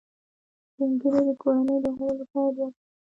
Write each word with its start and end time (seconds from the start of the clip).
سپین 0.69 0.91
ږیری 1.01 1.21
د 1.27 1.29
کورنۍ 1.41 1.77
د 1.83 1.87
غړو 1.97 2.13
لپاره 2.21 2.49
دعا 2.57 2.67
کوي 2.69 2.79